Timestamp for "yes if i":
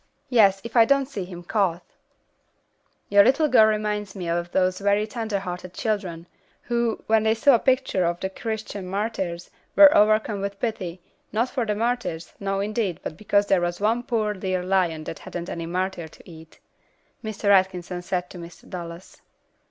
0.29-0.83